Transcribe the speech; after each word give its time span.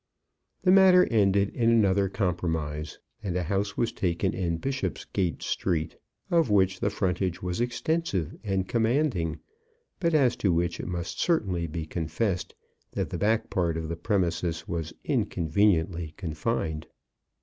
The 0.63 0.71
matter 0.71 1.05
ended 1.11 1.49
in 1.49 1.69
another 1.69 2.09
compromise, 2.09 2.97
and 3.21 3.37
a 3.37 3.43
house 3.43 3.77
was 3.77 3.91
taken 3.91 4.33
in 4.33 4.57
Bishopsgate 4.57 5.43
Street, 5.43 5.95
of 6.31 6.49
which 6.49 6.79
the 6.79 6.89
frontage 6.89 7.43
was 7.43 7.61
extensive 7.61 8.35
and 8.43 8.67
commanding, 8.67 9.41
but 9.99 10.15
as 10.15 10.35
to 10.37 10.51
which 10.51 10.79
it 10.79 10.87
must 10.87 11.19
certainly 11.19 11.67
be 11.67 11.85
confessed 11.85 12.55
that 12.93 13.11
the 13.11 13.19
back 13.19 13.51
part 13.51 13.77
of 13.77 13.89
the 13.89 13.95
premises 13.95 14.67
was 14.67 14.91
inconveniently 15.03 16.15
confined. 16.17 16.87